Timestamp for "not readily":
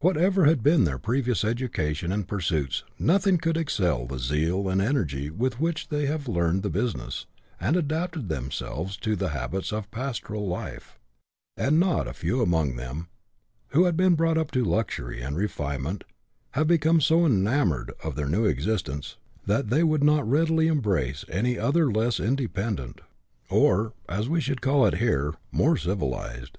20.02-20.66